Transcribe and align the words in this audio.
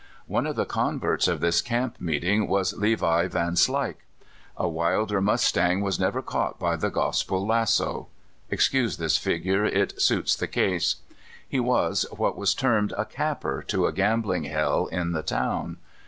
One 0.25 0.47
of 0.47 0.55
the 0.55 0.65
converts 0.65 1.27
of 1.27 1.41
this 1.41 1.61
camp 1.61 1.97
meeting 2.01 2.47
wai^ 2.47 2.75
Levi 2.75 3.27
Vanslyke. 3.27 3.99
A 4.57 4.67
wilder 4.67 5.21
mustang 5.21 5.81
was 5.81 5.99
never 5.99 6.23
caught 6.23 6.57
by 6.59 6.75
the 6.75 6.89
gospel 6.89 7.45
lasso. 7.45 8.07
(Excuse 8.49 8.97
this 8.97 9.17
figure— 9.17 9.63
it 9.65 10.01
suits 10.01 10.35
the 10.35 10.47
case.) 10.47 10.95
He 11.47 11.59
was 11.59 12.07
what 12.17 12.35
was 12.35 12.55
termed 12.55 12.95
a 12.97 13.05
"capper" 13.05 13.63
to 13.67 13.85
a 13.85 13.93
gambling 13.93 14.45
hell 14.45 14.87
in 14.87 15.11
the 15.11 15.21
town. 15.21 15.77